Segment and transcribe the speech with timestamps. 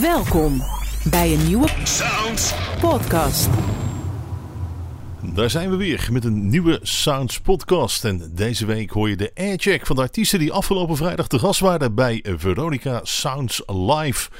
[0.00, 0.62] Welkom
[1.10, 2.54] bij een nieuwe Sounds.
[2.80, 3.48] podcast.
[5.20, 8.04] Daar zijn we weer met een nieuwe Sounds podcast.
[8.04, 11.60] En deze week hoor je de aircheck van de artiesten die afgelopen vrijdag te gast
[11.60, 14.30] waren bij Veronica Sounds Live.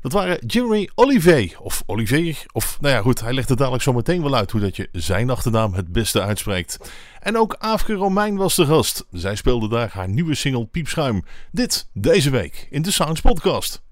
[0.00, 3.92] Dat waren Jeremy Olivier, of Olivier, of nou ja goed, hij legt het dadelijk zo
[3.92, 6.78] meteen wel uit hoe dat je zijn achternaam het beste uitspreekt.
[7.20, 9.06] En ook Aafke Romein was de gast.
[9.12, 11.24] Zij speelde daar haar nieuwe single Piepschuim.
[11.52, 13.82] Dit deze week in de Sounds podcast.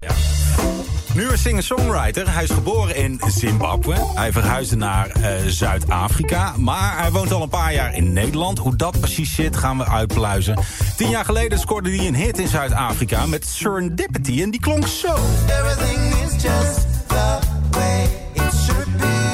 [1.17, 2.33] Nieuwe singer-songwriter.
[2.33, 3.95] Hij is geboren in Zimbabwe.
[4.15, 6.53] Hij verhuisde naar eh, Zuid-Afrika.
[6.57, 8.57] Maar hij woont al een paar jaar in Nederland.
[8.57, 10.59] Hoe dat precies zit, gaan we uitpluizen.
[10.95, 14.41] Tien jaar geleden scoorde hij een hit in Zuid-Afrika met Serendipity.
[14.41, 15.15] En die klonk zo.
[15.47, 17.39] Everything is just the
[17.71, 18.03] way
[18.33, 19.33] it should be.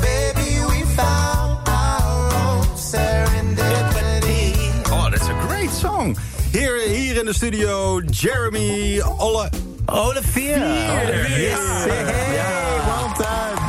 [0.00, 4.54] Baby, we found our own serendipity.
[4.90, 6.16] Oh, that's a great song.
[6.52, 9.67] Hier, hier in de studio, Jeremy Olle...
[9.90, 10.56] Olivier.
[10.56, 11.48] Olivier.
[11.48, 11.84] Yes.
[11.86, 13.67] Hey, well done.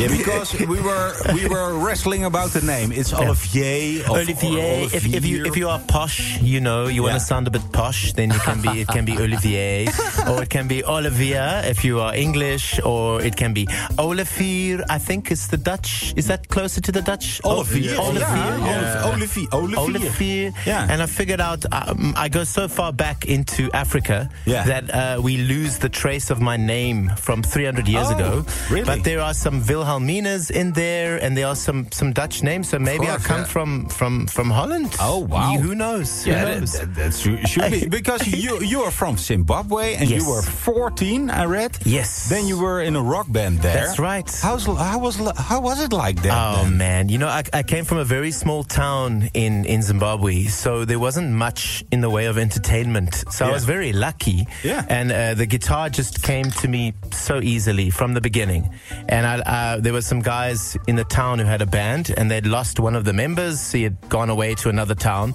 [0.00, 2.92] Yeah, because we were we were wrestling about the name.
[2.92, 4.00] It's Olivier.
[4.02, 4.84] Of, Olivier.
[4.84, 7.62] If, if you if you are posh, you know, you want to sound a bit
[7.72, 9.86] posh, then you can be it can be Olivier,
[10.28, 14.80] or it can be Olivier if you are English, or it can be Olivier.
[14.88, 16.14] I think it's the Dutch.
[16.16, 17.40] Is that closer to the Dutch?
[17.44, 17.96] Olivier.
[17.98, 18.24] Olivier.
[18.24, 19.12] Yeah.
[19.12, 19.46] Olivier.
[19.52, 19.78] Olivier.
[19.78, 20.52] Olivier.
[20.66, 20.86] Yeah.
[20.90, 24.64] And I figured out um, I go so far back into Africa Yeah.
[24.64, 28.44] that uh, we lose the trace of my name from 300 years Oh, ago.
[28.70, 28.84] really?
[28.86, 32.68] But there are some Wilhelminas in there, and there are some some Dutch names.
[32.68, 33.44] So maybe course, I come yeah.
[33.54, 34.94] from from from Holland.
[35.00, 35.52] Oh, wow.
[35.52, 36.26] You- Who knows?
[36.26, 36.72] Yeah, Who that, knows?
[36.78, 40.22] that, that should should be because you you are from Zimbabwe and Yes.
[40.22, 41.30] you were 14.
[41.30, 41.78] I read.
[41.84, 42.28] Yes.
[42.28, 43.74] Then you were in a rock band there.
[43.86, 44.28] That's right.
[44.42, 46.32] How's how was how was it like that?
[46.34, 46.76] Oh then?
[46.76, 50.84] man, you know, I, I came from a very small town in, in Zimbabwe, so
[50.84, 53.24] there wasn't much in the way of entertainment.
[53.30, 54.46] So I was very lucky.
[54.64, 54.84] Yeah.
[54.88, 58.70] And uh, the guitar just came to me so easily from the beginning.
[59.08, 62.30] And I, uh, there were some guys in the town who had a band, and
[62.30, 63.72] they'd lost one of the members.
[63.72, 65.34] He had gone away to another town.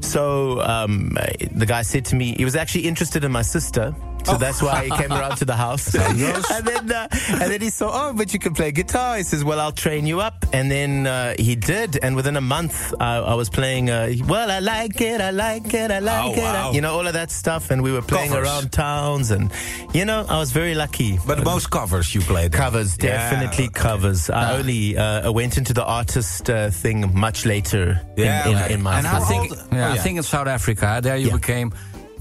[0.00, 1.16] So um,
[1.50, 3.94] the guy said to me, he was actually interested in my sister.
[4.24, 5.94] So that's why he came around to the house.
[5.94, 6.18] and
[6.66, 9.16] then uh, and then he saw, oh, but you can play guitar.
[9.16, 10.44] He says, well, I'll train you up.
[10.52, 11.98] And then uh, he did.
[12.02, 15.72] And within a month, I, I was playing, uh, well, I like it, I like
[15.74, 16.42] it, I like Oh, it.
[16.42, 16.72] Wow.
[16.72, 17.70] You know, all of that stuff.
[17.70, 18.48] And we were playing Covers.
[18.48, 19.30] around towns.
[19.30, 19.50] And,
[19.92, 21.18] you know, I was very lucky.
[21.26, 22.52] But the most covers you played.
[22.52, 22.60] then.
[22.60, 23.72] Covers, Yeah, definitely okay.
[23.72, 24.30] covers.
[24.30, 28.74] I only uh, went into the artist uh, thing much later in- Yeah, in, okay.
[28.74, 29.06] in, my And.
[29.06, 31.36] I think, yeah, oh, I think in South Africa, there you Yeah.
[31.36, 31.72] became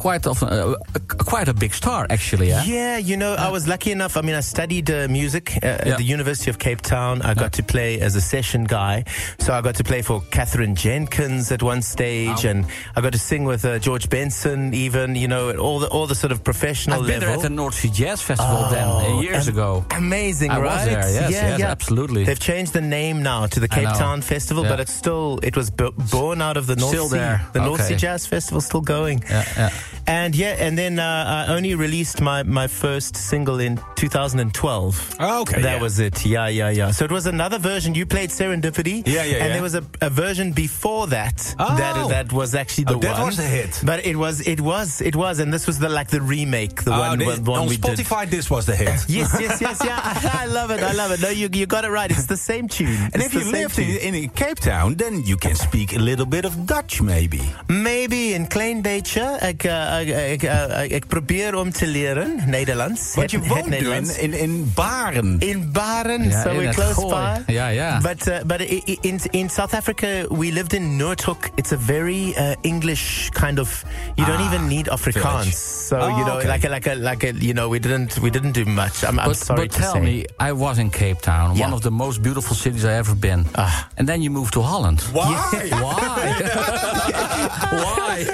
[0.02, 1.00] quite often uh, uh,
[1.32, 2.48] quite a big star, actually.
[2.50, 2.64] Yeah.
[2.66, 4.18] Yeah, you know, I was lucky enough.
[4.18, 5.92] I mean, I studied uh, music uh, Yeah.
[5.92, 7.22] at the University of Cape Town.
[7.22, 9.04] I got to play as a session guy.
[9.40, 13.20] So I got to play for Katherine Jenkins at one stage, and I got to
[13.20, 16.44] sing with uh, George Benson, even, you know, at all the, all the sort of
[16.44, 19.86] professional I've been there at the North Sea Jazz Festival then uh, years am- ago.
[19.96, 20.86] Amazing, I was right?
[20.86, 21.72] there, yes, yeah, yes, yeah.
[21.72, 22.24] absolutely.
[22.24, 23.90] They've changed the name now to the Cape.
[23.92, 27.18] Town Festival, but it's still it was b- born out of the North Still Sea.
[27.18, 27.46] there.
[27.54, 29.22] The North Sea Jazz Festival still going.
[29.30, 29.70] Yeah, yeah.
[30.08, 35.16] And yeah, and then uh, I only released my, my first single in 2012.
[35.20, 35.82] Oh, okay, That yeah.
[35.82, 36.26] was it.
[36.26, 36.92] Yeah, yeah, yeah.
[36.92, 37.94] So it was another version.
[37.96, 39.04] You played Serendipity.
[39.06, 39.48] Yeah, yeah, And yeah.
[39.54, 41.56] there was a, a version before that.
[41.60, 41.76] Oh.
[41.78, 43.28] That that was actually the Oh, that one.
[43.28, 43.82] was the hit.
[43.84, 46.94] But it was it was it was, and this was the like the remake, the
[46.94, 47.98] Oh, one, this- one, on we did.
[48.00, 49.06] Spotify, this was the hit.
[49.08, 50.00] Yes, yes, yes, yeah.
[50.42, 50.82] I love it.
[50.84, 51.22] I love it.
[51.22, 52.10] No, you you got it right.
[52.12, 52.88] It's the same tune.
[53.14, 56.26] And It's if you lived in, in Cape Town, then you can speak a little
[56.26, 57.42] bit of Dutch, maybe.
[57.70, 59.38] Maybe in klein beetje.
[59.42, 60.00] Ik, uh,
[60.32, 63.16] ik, ik, uh, ik probeer om te leren Nederlands.
[63.16, 64.18] Het- het won't do Nederlands.
[64.18, 65.36] in, in, in Baren.
[65.40, 67.10] in Baren, Yeah, so in we're close Gooi.
[67.46, 67.54] by.
[67.54, 68.02] Yeah, yeah.
[68.02, 71.50] But uh, but i- i- in in South Africa, we lived in Noordhoek.
[71.56, 73.84] It's a very uh, English kind of.
[74.16, 75.32] You don't Ah, even need Afrikaans.
[75.40, 75.56] village.
[75.88, 76.48] So Oh, you know, okay.
[76.52, 79.04] like a like a like a you know, we didn't we didn't do much.
[79.04, 80.00] I'm, I'm But, sorry but to tell say.
[80.02, 81.66] me, I was in Cape Town, Yeah.
[81.68, 83.46] one of the most beautiful cities I ever been.
[83.56, 83.88] Ah.
[83.98, 85.02] And then you moved to Holland.
[85.14, 85.36] Why?
[85.86, 86.36] Why?
[87.86, 88.26] Why?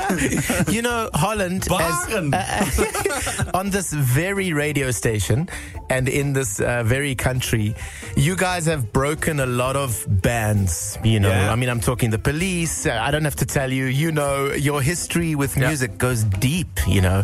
[0.68, 2.34] you know, Holland Baarn.
[2.34, 5.48] as, uh, on this very radio station
[5.90, 7.76] and in this uh, very country,
[8.16, 10.98] you guys have broken a lot of bands.
[11.04, 11.52] You know, Yeah.
[11.52, 12.86] I mean, I'm talking the police.
[12.86, 13.86] Uh, I don't have to tell you.
[13.86, 15.68] You know, your history with Yeah.
[15.68, 16.68] music goes deep.
[16.88, 17.24] You know,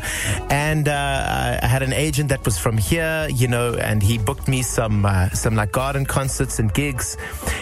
[0.50, 3.27] and uh, I had an agent that was from here.
[3.33, 7.18] You know, and he booked me some uh, some like garden concerts and gigs.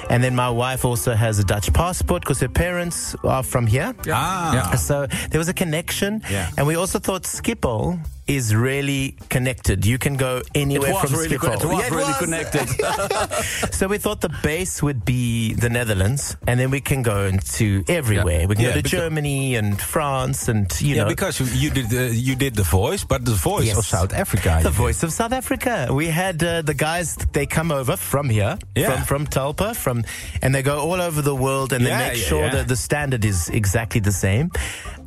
[0.10, 3.94] And then my wife also has a Dutch passport because her parents are from here.
[4.10, 4.54] Ah.
[4.54, 4.76] Yeah.
[4.76, 6.22] So there was a connection.
[6.30, 6.41] Yeah.
[6.58, 8.00] And we also thought Schiphol
[8.36, 9.86] is really connected.
[9.86, 11.62] You can go anywhere from really, Schiphol.
[11.62, 12.18] it was Yeah, it really was.
[12.26, 12.68] connected.
[13.80, 17.84] So we thought the base would be the Netherlands, and then we can go into
[17.88, 18.42] everywhere.
[18.42, 18.46] Yeah.
[18.50, 21.88] We can Yeah, go to Germany and France, and you Yeah, know, because you, did
[21.94, 23.78] uh, you did the voice, but the voice Yes.
[23.78, 24.60] of South Africa.
[24.64, 25.88] the voice of South Africa.
[25.92, 28.90] We had uh, the guys; they come over from here, Yeah.
[28.92, 30.04] from from Talpa, from,
[30.42, 33.50] and they go all over the world, and they make sure that the standard is
[33.50, 34.52] exactly the same.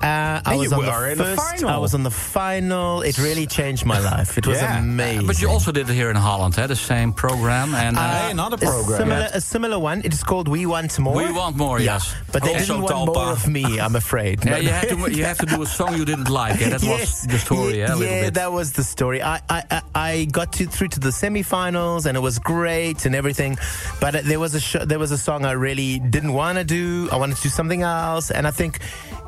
[0.03, 1.41] Uh, I was on the the first.
[1.43, 1.69] final.
[1.71, 3.03] I was on the final.
[3.03, 4.37] It really changed my life.
[4.39, 4.79] It was Yeah.
[4.79, 5.27] amazing.
[5.27, 6.67] but you also did it here in Holland, hè?
[6.67, 7.75] the same program.
[7.75, 8.99] And uh, Hey, another a program.
[8.99, 10.01] similar, a similar one.
[10.05, 11.17] It is called We Want More.
[11.17, 11.95] We Want More, Yeah.
[11.95, 12.15] yes.
[12.33, 13.15] But they Also didn't want Talpa.
[13.15, 13.65] more of me.
[13.81, 14.45] I'm afraid.
[14.45, 16.61] yeah, you have to you have to do a song you didn't like.
[16.61, 16.71] Yeah?
[16.79, 17.79] That was the story.
[17.79, 18.35] Yeah, Yeah, a little yeah, bit.
[18.35, 19.19] that was the story.
[19.23, 21.13] I, I, I I got to, through to the
[21.45, 23.57] semifinals and it was great and everything,
[24.01, 26.65] but uh, there was a sh- there was a song I really didn't want to
[26.65, 27.09] do.
[27.13, 28.79] I wanted to do something else, and I think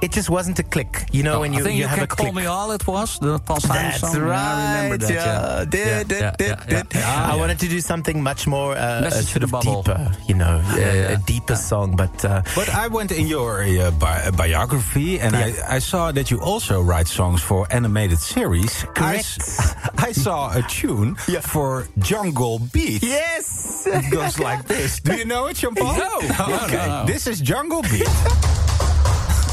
[0.02, 0.92] it just wasn't a click.
[1.12, 2.70] You know, Oh, when I you think you, you, have can a call me all.
[2.72, 4.20] It was the Paul Simon That's song.
[4.22, 4.38] right.
[4.38, 5.12] I remember that.
[5.12, 5.64] yeah.
[5.72, 7.32] Yeah, Yeah, yeah, yeah, yeah.
[7.32, 9.82] I wanted to do something much more uh, uh, sort of bubble.
[9.82, 11.12] deeper, you know, uh, yeah.
[11.12, 11.96] a deeper song.
[11.96, 16.30] But uh, But I went in your uh, bi- biography and I, I saw that
[16.30, 18.84] you also write songs for animated series.
[18.84, 19.18] I, Correct.
[19.40, 21.40] s- I saw a tune Yeah.
[21.40, 23.02] for Jungle Beat.
[23.02, 25.00] yes, It goes like this.
[25.00, 25.96] Do you know it, Jean-Paul?
[26.06, 26.20] No.
[26.20, 27.06] No, Okay, no, no.
[27.06, 28.06] this is Jungle Beat.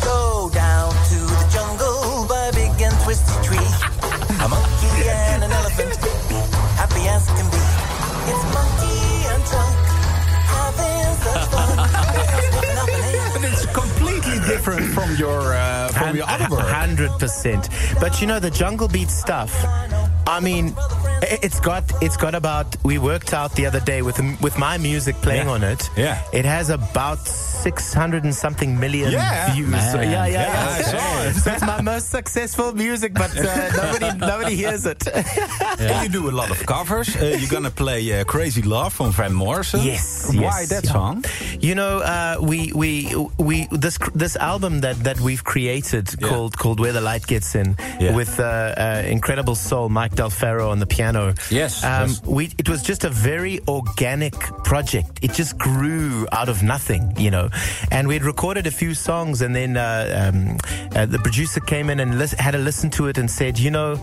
[0.04, 3.70] Go down to the jungle by a big and twisty tree.
[4.44, 5.96] A monkey and an elephant,
[6.76, 7.64] happy as can be.
[8.28, 9.00] It's monkey
[9.32, 9.76] and trunk
[10.52, 11.80] having such fun.
[11.80, 11.94] And.
[13.34, 16.68] But it's completely different from your uh, from your other work.
[16.68, 17.70] Hundred percent.
[18.02, 19.52] But you know the jungle beat stuff.
[20.26, 20.74] I mean,
[21.22, 22.66] it's got it's got about.
[22.84, 25.54] We worked out the other day with with my music playing Yeah.
[25.54, 25.90] on it.
[25.98, 26.22] Yeah.
[26.32, 29.54] It has about six hundred and something million Yeah.
[29.54, 29.92] views.
[29.92, 30.78] So, yeah, yeah, Yeah, yeah.
[30.78, 31.32] I.
[31.32, 33.44] So it's my most successful music, but uh,
[33.84, 35.06] nobody nobody hears it.
[35.80, 37.16] And you do a lot of covers.
[37.16, 39.82] Uh, you're gonna play uh, "Crazy Love" from Van Morrison.
[39.82, 40.28] Yes.
[40.30, 40.92] Why yes, that yeah.
[40.92, 41.26] song?
[41.60, 46.30] You know, uh, we we we this this album that that we've created Yeah.
[46.30, 48.16] called called Where the Light Gets In Yeah.
[48.16, 51.34] with uh, uh, incredible soul Mike Del Ferro on the piano.
[51.50, 52.22] Yes, um, yes.
[52.26, 54.34] we it was just a very organic
[54.64, 55.20] project.
[55.22, 57.50] It just grew out of nothing, you know.
[57.92, 60.58] And we'd recorded a few songs, and then uh, um,
[60.96, 63.72] uh, the producer came in and lis- had a listen to it and said, you
[63.72, 64.02] know,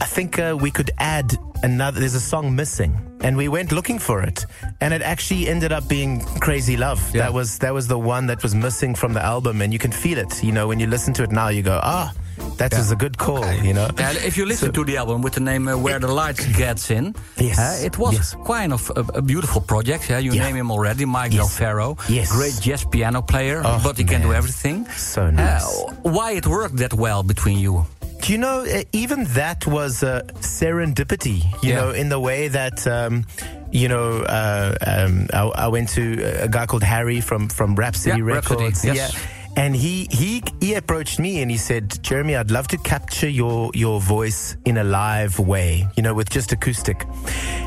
[0.00, 2.00] I think uh, we could add another.
[2.00, 4.46] There's a song missing, and we went looking for it,
[4.80, 7.22] and it actually ended up being "Crazy Love." Yeah.
[7.22, 9.92] That was that was the one that was missing from the album, and you can
[9.92, 10.42] feel it.
[10.42, 12.12] You know, when you listen to it now, you go, ah,
[12.60, 13.44] that was a good call.
[13.66, 13.88] You know.
[13.98, 16.90] Yeah, if you listen to the album with the name uh, Where the Light Gets
[16.90, 18.36] In, Yes, uh, it was yes.
[18.46, 20.08] kind of a, a beautiful project.
[20.10, 20.44] Yeah, you Yeah.
[20.46, 21.58] name him already, Mike Yes.
[21.58, 22.28] Del Yes.
[22.32, 24.86] Great jazz piano player, Oh, but he can do everything.
[24.96, 25.64] So nice.
[25.64, 27.84] Uh, why it worked that well between you?
[28.22, 31.76] Do you know, uh, even that was uh, serendipity, you Yeah.
[31.80, 33.24] know, in the way that, um,
[33.72, 36.02] you know, uh, um, I, I went to
[36.42, 38.84] a guy called Harry from, from Rhapsody Yeah, Rhapsody, Records.
[38.84, 39.14] yes.
[39.60, 43.70] And he, he he approached me and he said, Jeremy, I'd love to capture your,
[43.74, 47.04] your voice in a live way, you know, with just acoustic.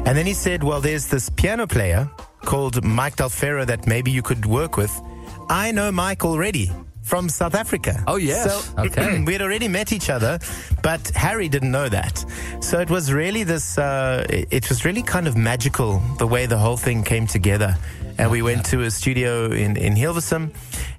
[0.06, 2.10] And then he said, Well, there's this piano player
[2.45, 4.92] called Mike Del that maybe you could work with.
[5.50, 6.72] I know Mike already
[7.04, 8.04] from South Africa.
[8.07, 8.66] Oh, yes.
[8.66, 9.24] So Okay.
[9.24, 10.40] we had already met each other,
[10.81, 12.25] but Harry didn't know that.
[12.62, 16.48] So it was really this, uh, it, it was really kind of magical the way
[16.48, 17.75] the whole thing came together.
[18.18, 20.51] And we went to a studio in, in Hilversum.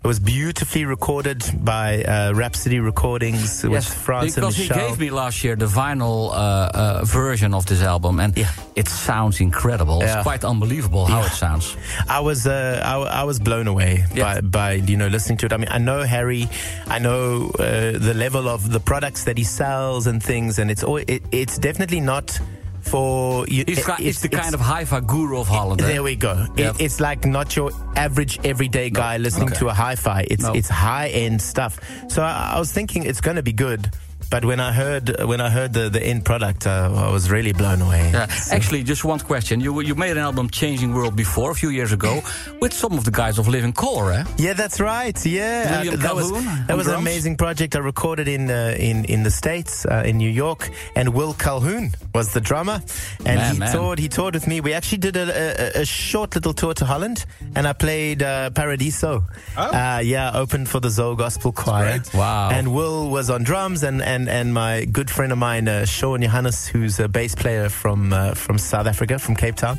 [0.05, 5.09] It was beautifully recorded by uh, Rhapsody Recordings with France and because he gave me
[5.09, 8.51] last year the vinyl uh, uh, version of this album, and Yeah.
[8.77, 10.01] it sounds incredible.
[10.01, 10.17] Yeah.
[10.19, 11.27] It's quite unbelievable how Yeah.
[11.29, 11.75] it sounds.
[12.07, 15.55] I was uh, I, I was blown away by, by you know listening to it.
[15.55, 16.49] I mean, I know Harry,
[16.87, 20.83] I know uh, the level of the products that he sells and things, and it's
[20.83, 22.39] al- it, it's definitely not
[22.85, 23.65] for you.
[23.67, 25.81] He's, it- ki- he's the kind of hi-fi guru of Holland.
[25.81, 25.87] eh?
[25.87, 26.47] There we go.
[26.57, 26.71] Yeah.
[26.71, 29.59] It, it's like not your average everyday guy listening Okay.
[29.61, 30.27] to a hi-fi.
[30.31, 30.53] It's No.
[30.53, 31.79] it's high end stuff.
[32.09, 33.91] So I, I was thinking it's going to be good.
[34.31, 37.53] But when I heard when I heard the, the end product, uh, I was really
[37.53, 38.11] blown away.
[38.13, 38.27] Yeah.
[38.51, 39.61] Actually, just one question.
[39.61, 42.23] You you made an album, Changing World, before a few years ago,
[42.61, 44.25] with some of the guys of Living Colour, eh?
[44.39, 45.15] Yeah, that's right.
[45.27, 47.77] Yeah, William that was Calhoun that on was an amazing project.
[47.77, 51.93] I recorded in uh, in in the states uh, in New York, and Will Calhoun
[52.15, 52.81] was the drummer,
[53.25, 53.73] and Man, he man.
[53.73, 53.99] toured.
[53.99, 54.61] He toured with me.
[54.61, 57.25] We actually did a, a, a short little tour to Holland,
[57.57, 59.25] and I played uh, Paradiso.
[59.57, 62.01] Uh, yeah, opened for the Soweto Gospel Choir.
[62.15, 62.51] Wow.
[62.51, 66.21] And Will was on drums, and and, and my good friend of mine, uh, Sean
[66.23, 69.79] Johannes, who's a bass player from uh, from South Africa, from Cape Town.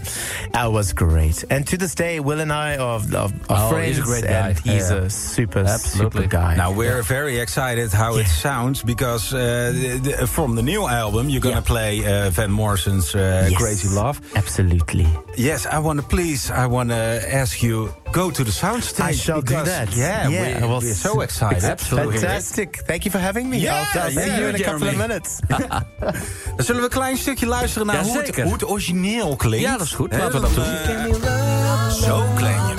[0.54, 1.44] That was great.
[1.50, 3.88] And to this day, Will and I are, are, are Oh, friends.
[3.98, 4.50] he's a great guy.
[4.50, 5.06] And he's Yeah.
[5.06, 6.22] a super, Absolutely.
[6.24, 6.56] super guy.
[6.56, 9.38] Now we're very excited how it sounds because uh,
[9.74, 11.74] the, the- from the new album you're gonna Yeah.
[11.76, 13.58] play uh, Van Morrison's uh, Yes.
[13.62, 14.20] Crazy Love.
[14.36, 15.08] Absolutely.
[15.38, 16.52] Yes, I want to please.
[16.52, 19.10] I want to ask you go to the soundstage.
[19.10, 19.94] I shall do that.
[19.94, 20.62] Yeah, yeah.
[20.62, 21.64] we, we're so excited.
[21.64, 22.18] Absolutely.
[22.18, 22.82] Fantastic.
[22.86, 23.58] Thank you for having me.
[23.58, 25.40] Yeah, I'll, I'll see you in a couple of minutes.
[26.56, 29.66] Dan zullen we een klein stukje luisteren naar Ja, hoe, het, hoe het origineel klinkt.
[29.66, 30.12] Ja, dat is goed.
[30.12, 32.74] Laten we dat eh, zo klein je.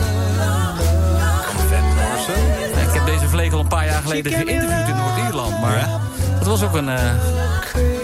[2.88, 5.60] Ik heb deze vlegel een paar jaar geleden geïnterviewd in Noord-Ierland.
[5.60, 5.88] Maar
[6.38, 6.88] het was ook een...
[6.88, 7.10] eh,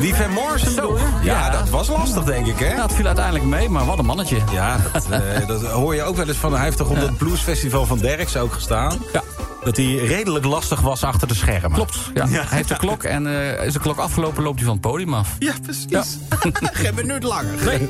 [0.02, 1.04] Die Van Morrison Zo, bedoel je?
[1.04, 1.50] Ja, ja.
[1.50, 2.68] dat was lastig denk ik hè?
[2.68, 4.38] nou, het viel uiteindelijk mee, maar wat een mannetje.
[4.52, 6.52] Ja, dat, eh, dat hoor je ook wel eens van.
[6.52, 8.98] Hij heeft toch op het bluesfestival van Derks ook gestaan.
[9.12, 9.22] Ja.
[9.64, 11.72] Dat hij redelijk lastig was achter de schermen.
[11.72, 12.26] Klopt, ja.
[12.28, 15.14] Hij heeft de klok en eh, is de klok afgelopen, loopt hij van het podium
[15.14, 15.36] af.
[15.38, 16.18] Ja, precies.
[16.82, 17.64] Geen minuut langer.
[17.64, 17.88] Nee.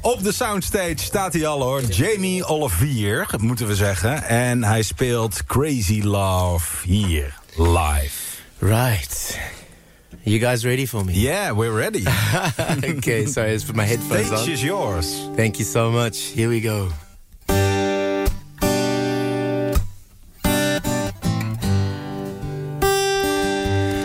[0.00, 1.82] Op de soundstage staat hij al hoor.
[1.82, 4.24] Jamie Olivier, moeten we zeggen.
[4.24, 8.12] En hij speelt Crazy Love hier, live.
[8.58, 9.38] Right.
[10.24, 11.14] You guys ready for me?
[11.14, 12.04] Yeah, we're ready.
[12.84, 14.50] okay, sorry, let's put my headphones Stage on.
[14.50, 15.28] is yours.
[15.34, 16.18] Thank you so much.
[16.18, 16.90] Here we go.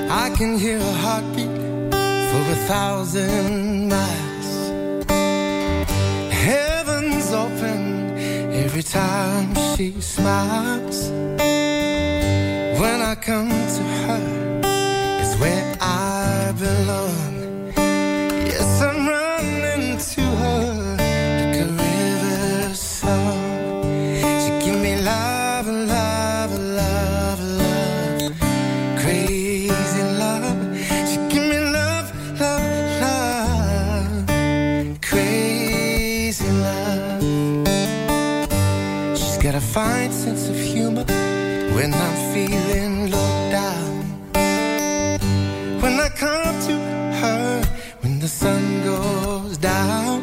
[0.10, 1.56] I can hear a heartbeat
[2.32, 4.50] for a thousand miles.
[6.32, 8.18] Heaven's open
[8.64, 11.10] every time she smiles.
[12.82, 14.35] When I come to her,
[39.76, 41.04] fine sense of humor
[41.76, 44.04] when I'm feeling low down.
[45.82, 46.76] When I come to
[47.22, 47.62] her,
[48.00, 50.22] when the sun goes down,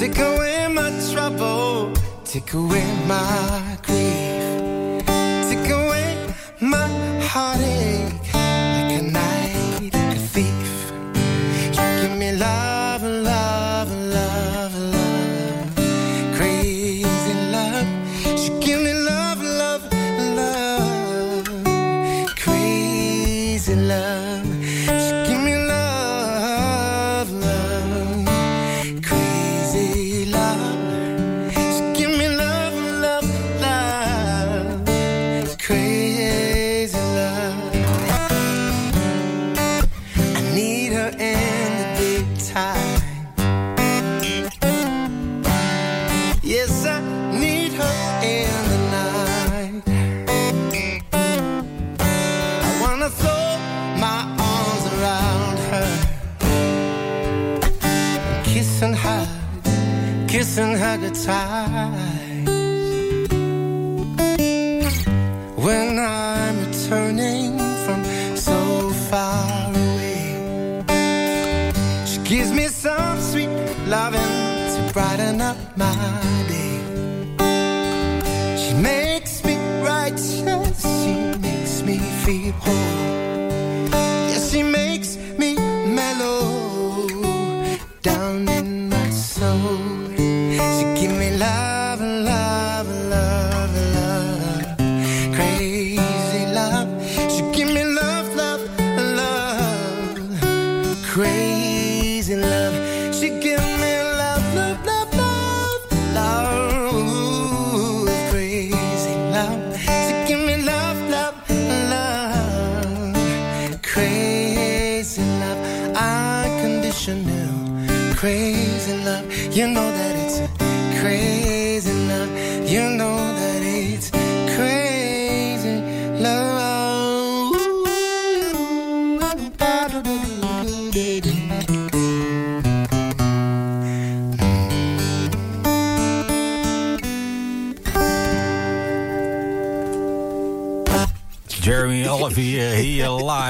[0.00, 1.92] take away my trouble,
[2.24, 3.97] take away my grief,
[60.58, 62.27] and hug her tight.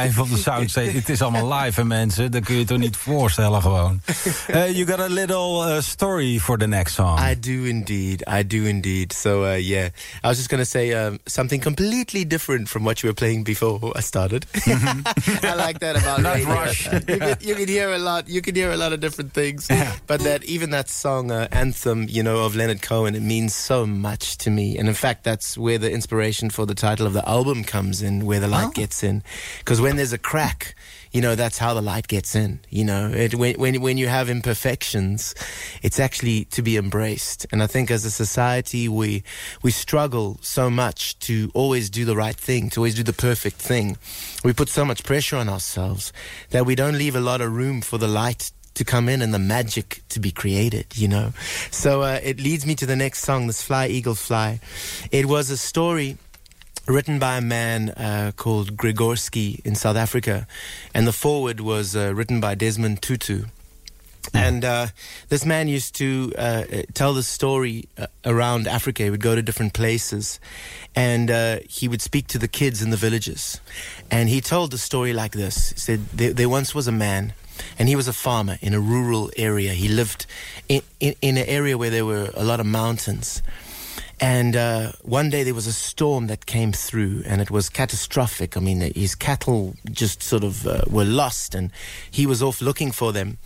[0.02, 0.90] Live op de soundstage.
[0.90, 2.30] Het is allemaal live, hè, mensen.
[2.30, 4.00] Dat kun je toch niet voorstellen gewoon.
[4.50, 7.18] Uh, you got a little uh, story for the next song.
[7.30, 8.28] I do indeed.
[8.28, 9.12] I do indeed.
[9.12, 9.84] So, uh, yeah.
[9.84, 13.44] I was just going to say um, something completely different from what you were playing
[13.44, 14.46] before I started.
[15.42, 16.54] I like that about Not radio.
[16.54, 16.92] rush.
[16.92, 18.28] you, can, you can hear a lot.
[18.28, 19.68] You can hear a lot of different things.
[20.06, 23.86] But that even that song, uh, Anthem, you know, of Leonard Cohen, it means so
[23.86, 24.78] much to me.
[24.78, 28.24] And in fact, that's where the inspiration for the title of the album comes in,
[28.26, 29.22] where the light gets in.
[29.58, 30.74] Because when there's a crack,
[31.12, 32.60] you know, that's how the light gets in.
[32.68, 35.34] You know, it, when, when, when you have imperfections,
[35.82, 37.46] it's actually to be embraced.
[37.50, 39.22] And I think as a society, we,
[39.62, 43.56] we struggle so much to always do the right thing, to always do the perfect
[43.56, 43.96] thing.
[44.44, 46.12] We put so much pressure on ourselves
[46.50, 49.32] that we don't leave a lot of room for the light to come in and
[49.32, 51.32] the magic to be created, you know.
[51.70, 54.60] So uh, it leads me to the next song, this Fly Eagle Fly.
[55.10, 56.18] It was a story
[56.88, 60.46] written by a man uh, called Gregorowski in South Africa,
[60.94, 63.44] and the foreword was uh, written by Desmond Tutu.
[64.34, 64.88] And uh,
[65.28, 66.64] this man used to uh,
[66.94, 69.04] tell the story uh, around Africa.
[69.04, 70.40] He would go to different places,
[70.94, 73.60] and uh, he would speak to the kids in the villages.
[74.10, 77.34] And he told the story like this: He said, "There, there once was a man."
[77.76, 79.72] And he was a farmer in a rural area.
[79.72, 80.26] He lived
[80.68, 83.42] in, in, in an area where there were a lot of mountains.
[84.20, 88.56] And uh, one day there was a storm that came through, and it was catastrophic.
[88.56, 91.70] I mean, his cattle just sort of uh, were lost, and
[92.10, 93.38] he was off looking for them.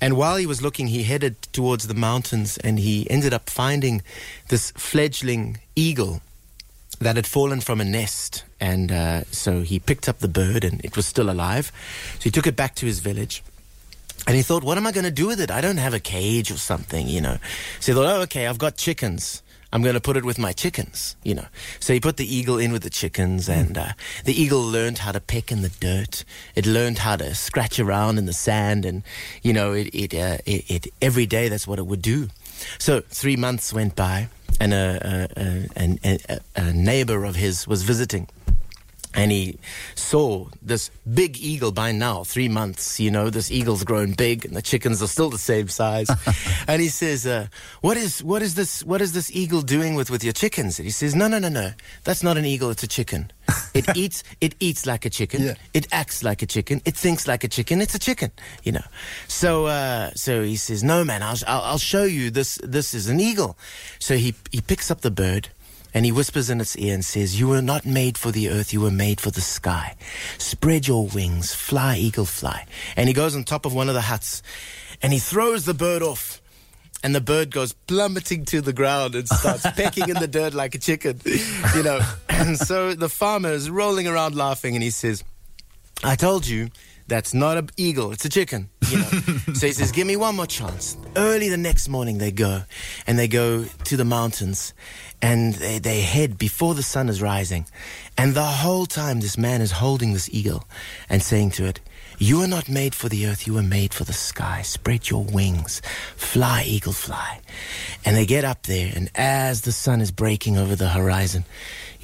[0.00, 4.02] And while he was looking, he headed towards the mountains, and he ended up finding
[4.48, 6.22] this fledgling eagle
[6.98, 8.42] that had fallen from a nest.
[8.60, 11.70] And uh, so he picked up the bird, and it was still alive.
[12.18, 13.44] So he took it back to his village.
[14.26, 15.52] And he thought, what am I going to do with it?
[15.52, 17.38] I don't have a cage or something, you know.
[17.78, 19.42] So he thought, oh, okay, I've got chickens.
[19.72, 21.46] I'm going to put it with my chickens, you know.
[21.80, 23.92] So he put the eagle in with the chickens, and uh,
[24.24, 26.24] the eagle learned how to peck in the dirt.
[26.54, 29.02] It learned how to scratch around in the sand, and
[29.42, 32.28] you know, it it, uh, it, it every day that's what it would do.
[32.78, 34.28] So three months went by,
[34.60, 38.28] and a, a, a, a, a neighbor of his was visiting
[39.16, 39.58] and he
[39.94, 44.54] saw this big eagle by now, three months, you know, this eagle's grown big and
[44.54, 46.08] the chickens are still the same size.
[46.68, 47.46] and he says, uh,
[47.80, 50.78] what is, what is this, what is this eagle doing with, with your chickens?
[50.78, 51.72] And he says, no, no, no, no,
[52.04, 53.32] that's not an eagle, it's a chicken.
[53.72, 55.42] It eats, it eats like a chicken.
[55.42, 55.54] Yeah.
[55.72, 56.82] It acts like a chicken.
[56.84, 57.80] It thinks like a chicken.
[57.80, 58.32] It's a chicken,
[58.64, 58.84] you know.
[59.28, 63.08] So, uh, so he says, no, man, I'll, I'll, I'll show you this, this is
[63.08, 63.56] an eagle.
[63.98, 65.48] So he, he picks up the bird
[65.96, 68.70] and he whispers in its ear and says, You were not made for the earth,
[68.70, 69.96] you were made for the sky.
[70.36, 72.66] Spread your wings, fly, eagle, fly.
[72.98, 74.42] And he goes on top of one of the huts
[75.00, 76.42] and he throws the bird off.
[77.02, 80.74] And the bird goes plummeting to the ground and starts pecking in the dirt like
[80.74, 81.18] a chicken,
[81.74, 82.00] you know.
[82.28, 85.24] And so the farmer is rolling around laughing and he says,
[86.04, 86.68] I told you
[87.08, 88.68] that's not an eagle, it's a chicken.
[88.88, 89.04] You know.
[89.54, 90.96] so he says, Give me one more chance.
[91.16, 92.62] Early the next morning they go
[93.06, 94.74] and they go to the mountains
[95.22, 97.66] and they, they head before the sun is rising.
[98.18, 100.64] And the whole time this man is holding this eagle
[101.08, 101.80] and saying to it,
[102.18, 104.62] You are not made for the earth, you were made for the sky.
[104.62, 105.82] Spread your wings.
[106.16, 107.40] Fly, eagle, fly.
[108.04, 111.44] And they get up there, and as the sun is breaking over the horizon,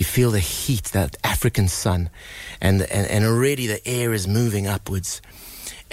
[0.03, 2.11] you feel the heat, that African sun,
[2.61, 5.23] and, and, and already the air is moving upwards.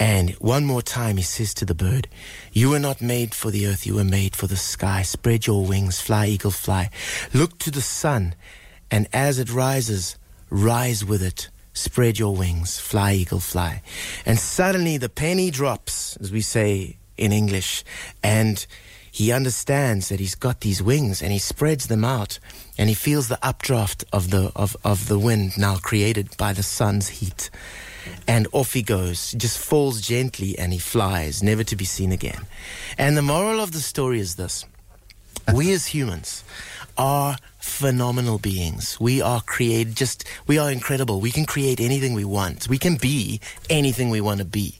[0.00, 2.08] And one more time, he says to the bird,
[2.52, 5.02] You were not made for the earth, you were made for the sky.
[5.02, 6.90] Spread your wings, fly, eagle, fly.
[7.32, 8.34] Look to the sun,
[8.90, 10.16] and as it rises,
[10.48, 11.48] rise with it.
[11.72, 13.80] Spread your wings, fly, eagle, fly.
[14.26, 17.84] And suddenly the penny drops, as we say in English,
[18.24, 18.66] and
[19.10, 22.38] he understands that he's got these wings and he spreads them out
[22.78, 26.62] and he feels the updraft of the of, of the wind now created by the
[26.62, 27.50] sun's heat.
[28.26, 32.46] And off he goes just falls gently and he flies never to be seen again.
[32.96, 34.64] And the moral of the story is this.
[35.54, 36.44] We as humans
[36.96, 38.98] are phenomenal beings.
[38.98, 41.20] We are created just, we are incredible.
[41.20, 42.68] We can create anything we want.
[42.68, 44.78] We can be anything we want to be.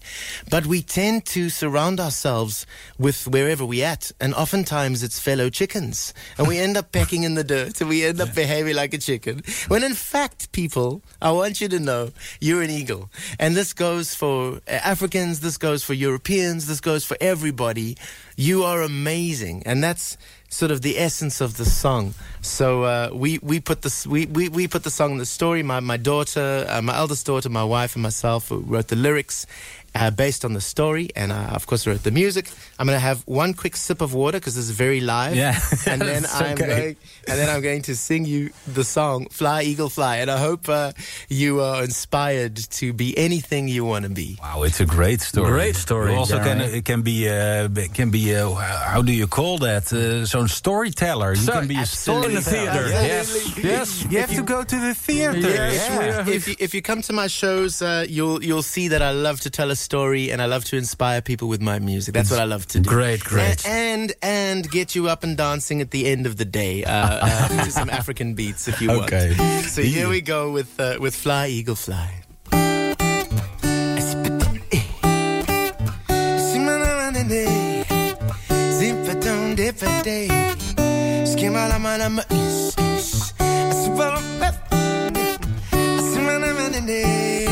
[0.50, 2.66] But we tend to surround ourselves
[2.98, 4.12] with wherever we're at.
[4.20, 6.14] And oftentimes it's fellow chickens.
[6.38, 8.98] And we end up pecking in the dirt and we end up behaving like a
[8.98, 9.42] chicken.
[9.68, 13.10] When in fact, people, I want you to know you're an eagle.
[13.38, 17.96] And this goes for uh, Africans, this goes for Europeans, this goes for everybody.
[18.36, 19.64] You are amazing.
[19.66, 20.16] And that's,
[20.50, 22.12] sort of the essence of the song.
[22.42, 25.62] So uh, we we put this we, we, we put the song in the story.
[25.62, 29.46] My my daughter, uh, my eldest daughter, my wife, and myself wrote the lyrics,
[29.94, 32.48] uh, based on the story, and I, of course, wrote the music.
[32.78, 35.34] I'm going to have one quick sip of water because this is very live.
[35.36, 35.58] Yeah.
[35.86, 36.66] and then That's I'm okay.
[36.66, 36.96] going,
[37.28, 40.68] and then I'm going to sing you the song "Fly Eagle Fly," and I hope
[40.68, 40.92] uh,
[41.28, 44.38] you are inspired to be anything you want to be.
[44.42, 45.50] Wow, it's a great story.
[45.50, 46.74] Great story, You also yeah, can right.
[46.74, 49.92] it can be uh, can be uh, how do you call that?
[49.92, 51.30] Uh, Zo'n storyteller.
[51.34, 52.28] You So- can be a absolutely.
[52.30, 52.88] In the theater.
[52.88, 53.06] storyteller.
[53.06, 53.58] Yes.
[53.58, 54.06] Yes.
[54.10, 55.38] You have to go to the theater.
[55.40, 56.28] Yes, yeah.
[56.34, 59.40] if you, if you come to my shows, uh, you'll you'll see that I love
[59.40, 62.14] to tell a story and I love to inspire people with my music.
[62.14, 62.88] That's what I love to do.
[62.88, 63.66] Great, great.
[63.66, 67.18] And and, and get you up and dancing at the end of the day uh,
[67.22, 69.12] uh, to some African beats if you want.
[69.12, 69.34] Okay.
[69.36, 69.64] want.
[69.66, 72.22] So here we go with uh, with Fly Eagle Fly.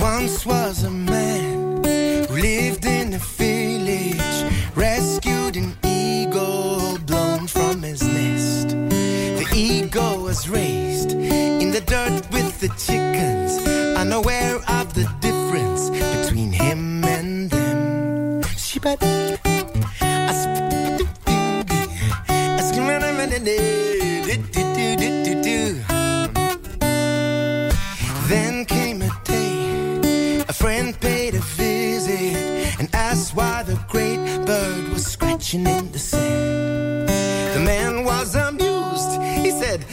[0.00, 1.84] once was a man
[2.28, 8.68] who lived in a village, rescued an eagle blown from his nest.
[8.70, 12.19] The eagle was raised in the dirt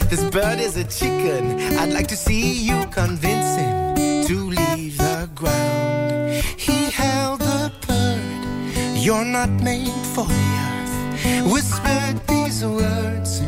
[0.09, 1.59] This bird is a chicken.
[1.77, 6.43] I'd like to see you convince him to leave the ground.
[6.55, 8.97] He held the bird.
[8.97, 11.51] You're not made for the earth.
[11.51, 13.41] Whispered these words.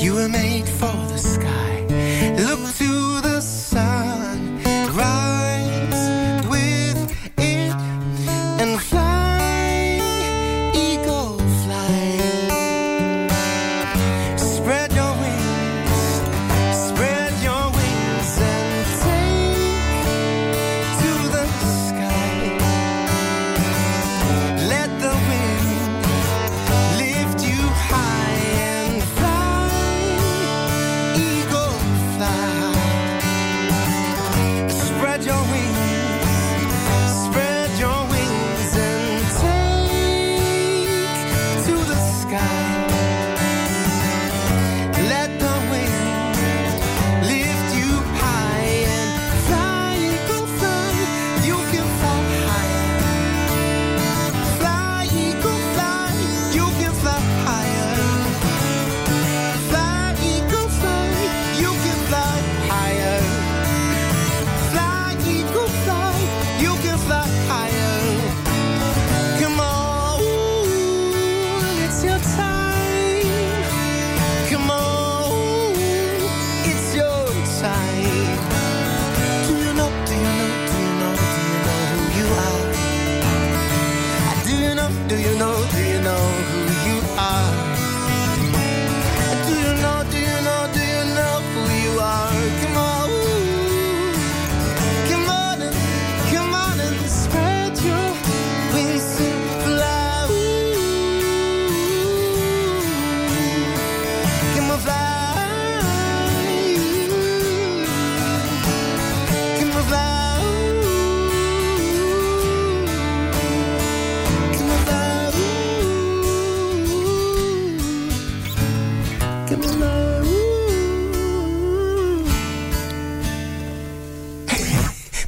[0.00, 1.85] You were made for the sky.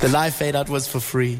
[0.08, 1.38] The live fade out was for free.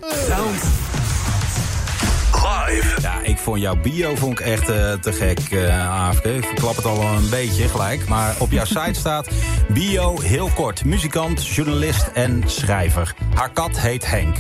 [3.01, 6.25] Ja, ik vond jouw bio vond ik echt eh, te gek, eh AFK.
[6.25, 8.09] Ik verklap het al een beetje gelijk.
[8.09, 9.29] Maar op jouw site staat
[9.69, 10.85] bio heel kort.
[10.85, 13.15] Muzikant, journalist en schrijver.
[13.35, 14.37] Haar kat heet Henk.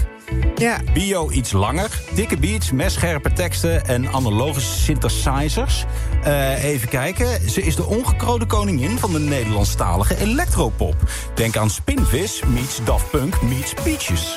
[0.58, 1.90] Ja, Bio iets langer.
[2.14, 5.84] Dikke beats, messcherpe teksten en analoge synthesizers.
[6.22, 7.50] Eh, even kijken.
[7.50, 10.94] Ze is de ongekroonde koningin van de Nederlandstalige electropop.
[11.34, 14.34] Denk aan Spinvis meets Daft Punk meets Peaches.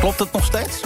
[0.00, 0.80] Klopt het nog steeds?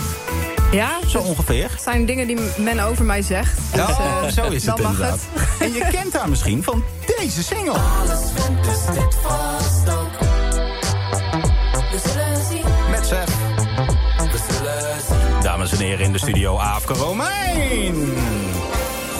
[0.72, 1.70] ja Zo ongeveer.
[1.70, 3.58] het zijn dingen die men over mij zegt.
[3.72, 5.20] Dus, Oh, eh, zo is het dan mag inderdaad.
[5.32, 5.48] het.
[5.66, 6.82] En je kent haar misschien van
[7.18, 7.78] deze single.
[12.90, 13.37] Met Sef.
[15.68, 17.94] Dames en heren in de studio, Aafke Romein.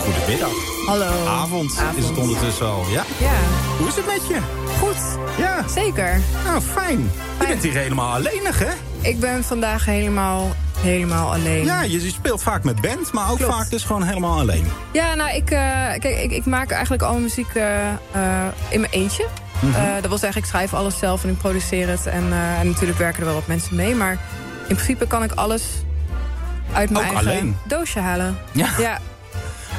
[0.05, 0.51] goedemiddag.
[0.87, 1.27] Hallo.
[1.27, 2.85] Avond, is het ondertussen al.
[2.91, 3.05] Ja?
[3.19, 3.33] Ja,
[3.79, 4.39] Hoe is het met je?
[4.79, 5.19] goed.
[5.39, 5.69] Ja.
[5.69, 6.21] Zeker.
[6.45, 6.99] Nou, fijn.
[7.01, 7.09] Je
[7.39, 7.49] Fijn.
[7.51, 8.71] bent hier helemaal alleenig, hè?
[9.01, 11.65] Ik ben vandaag helemaal, helemaal alleen.
[11.65, 13.55] Ja, je je speelt vaak met band, maar ook Klopt.
[13.55, 14.67] vaak dus gewoon helemaal alleen.
[14.93, 15.59] Ja, nou, ik, eh,
[15.99, 19.27] kijk, ik, ik maak eigenlijk alle muziek eh, eh, in mijn eentje.
[19.61, 20.01] Mhm.
[20.01, 22.07] Dat wil zeggen, ik schrijf alles zelf en ik produceer het.
[22.07, 23.95] En, en natuurlijk werken er wel wat mensen mee.
[23.95, 24.19] Maar
[24.69, 25.63] in principe kan ik alles
[26.73, 27.57] uit mijn Ook eigen alleen?
[27.67, 28.39] doosje halen.
[28.53, 28.69] Ja.
[28.79, 28.99] Ja,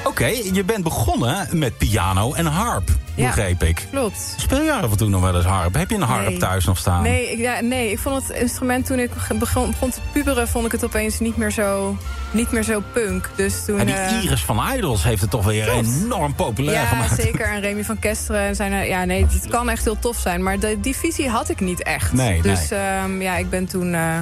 [0.03, 3.25] Oké, je bent begonnen met piano en harp, Ja.
[3.25, 3.87] begreep ik.
[3.91, 4.33] klopt.
[4.37, 5.73] Speel je af en toe nog wel eens harp?
[5.73, 6.37] Heb je een harp Nee.
[6.37, 7.03] thuis nog staan?
[7.03, 10.47] Nee ik, ja, nee, ik vond het instrument toen ik begon, begon te puberen...
[10.47, 11.97] vond ik het opeens niet meer zo,
[12.31, 13.29] niet meer zo punk.
[13.35, 13.79] Dus toen...
[13.79, 15.87] En die eh, Iris van Idols heeft het toch weer Klopt.
[16.03, 17.21] enorm populair Ja, gemaakt.
[17.21, 17.45] zeker.
[17.53, 18.55] En Remy van Kesteren.
[18.55, 20.43] Zijn er, ja, nee, het kan echt heel tof zijn.
[20.43, 22.13] Maar de, die visie had ik niet echt.
[22.13, 24.19] Nee, dus ehm, ja, ik ben toen eh,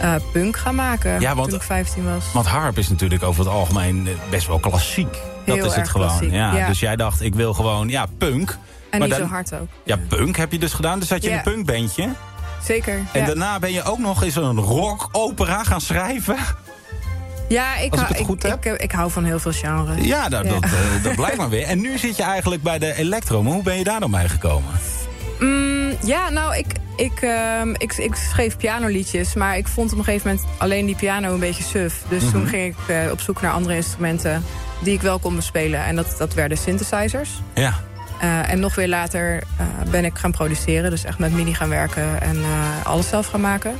[0.00, 1.20] eh, punk gaan maken.
[1.20, 2.24] Ja, want- toen ik 15 was.
[2.32, 5.12] Want harp is natuurlijk over het algemeen eh, best wel klassiek.
[5.44, 6.30] Dat Heel is het gewoon.
[6.30, 6.66] Ja, ja.
[6.66, 8.50] Dus jij dacht, ik wil gewoon, ja, punk.
[8.50, 8.58] en
[8.98, 9.68] maar niet dan- zo hard ook.
[9.84, 10.98] Ja, punk heb je dus gedaan.
[10.98, 12.08] Dus zat je een punkbandje.
[12.64, 13.00] Zeker.
[13.12, 16.36] En daarna ben je ook nog eens een rock-opera gaan schrijven.
[17.48, 18.58] ja, ik, ik hou.
[18.60, 20.04] Ik, ik hou van heel veel genres.
[20.04, 20.50] Ja, dat, Ja.
[20.52, 21.62] Dat, eh, dat blijkt maar weer.
[21.66, 23.42] En nu zit je eigenlijk bij de electro.
[23.42, 24.70] Maar hoe ben je daar dan bij gekomen?
[25.40, 29.34] Mm, ja, nou, ik, ik, ehm, ik, ik schreef pianoliedjes.
[29.34, 32.02] Maar ik vond op een gegeven moment alleen die piano een beetje suf.
[32.08, 32.32] Dus Mhm.
[32.32, 34.44] toen ging ik eh, op zoek naar andere instrumenten
[34.82, 35.84] die ik wel kon bespelen.
[35.84, 37.30] En dat, dat werden synthesizers.
[37.54, 37.74] Ja.
[38.20, 40.90] Eh, en nog weer later eh, ben ik gaan produceren.
[40.90, 42.36] Dus echt met MIDI gaan werken en
[42.84, 43.76] alles zelf gaan maken.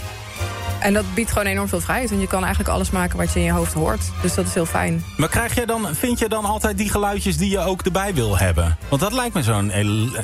[0.80, 2.10] En dat biedt gewoon enorm veel vrijheid.
[2.10, 4.10] Want je kan eigenlijk alles maken wat je in je hoofd hoort.
[4.22, 5.04] Dus dat is heel fijn.
[5.16, 8.38] Maar krijg jij dan, vind je dan altijd die geluidjes die je ook erbij wil
[8.38, 8.76] hebben?
[8.88, 9.70] Want dat lijkt me zo'n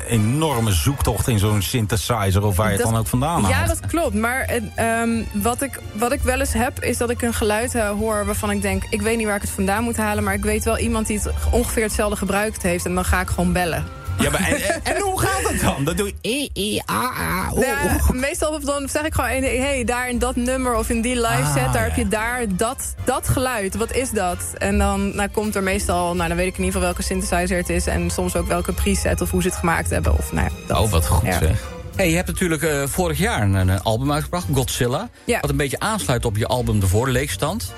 [0.07, 2.43] enorme zoektocht in zo'n synthesizer...
[2.43, 3.53] of waar je het dan ook vandaan haalt.
[3.53, 4.13] Ja, dat klopt.
[4.13, 7.75] Maar eh, ehm, wat, ik, wat ik wel eens heb, is dat ik een geluid
[7.75, 8.83] eh, hoor waarvan ik denk...
[8.89, 10.23] ik weet niet waar ik het vandaan moet halen...
[10.23, 12.85] maar ik weet wel iemand die het ongeveer hetzelfde gebruikt heeft...
[12.85, 14.04] en dan ga ik gewoon bellen.
[14.19, 15.83] Ja, maar en, en, en hoe gaat het dan?
[15.83, 16.49] Dan doe je...
[16.53, 18.13] E, E, A, A, O, Ja, O.
[18.13, 21.27] meestal dan zeg ik gewoon, hé, hey, daar in dat nummer of in die live
[21.27, 21.63] Ah, set...
[21.73, 21.79] daar ja.
[21.79, 23.75] heb je daar dat, dat geluid.
[23.75, 24.37] Wat is dat?
[24.57, 27.57] En dan nou, komt er meestal, nou, dan weet ik in ieder geval welke synthesizer
[27.57, 27.87] het is...
[27.87, 30.17] en soms ook welke preset of hoe ze het gemaakt hebben.
[30.17, 30.77] Of, nou, ja, dat.
[30.79, 31.39] Oh, wat goed Ja.
[31.39, 31.73] zeg.
[31.95, 35.09] Hey, je hebt natuurlijk eh, vorig jaar een, een album uitgebracht, Godzilla.
[35.23, 35.39] Ja.
[35.39, 37.73] Wat een beetje aansluit op je album ervoor, Leegstand.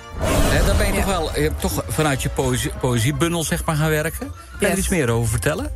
[0.53, 0.99] Eh, daar ben je Ja.
[0.99, 4.31] toch wel je hebt toch vanuit je poëzie, poëziebundel zeg maar, gaan werken.
[4.59, 5.71] Kan je er iets meer over vertellen?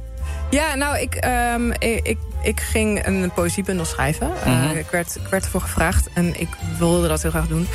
[0.51, 4.31] Ja, nou, ik, ehm, ik, ik, ik ging een poëziebundel schrijven.
[4.43, 4.77] Eh, Mhm.
[4.77, 7.67] ik, werd, ik werd ervoor gevraagd en ik wilde dat heel graag doen.